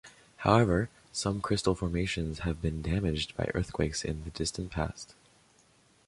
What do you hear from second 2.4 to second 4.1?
been damaged by earthquakes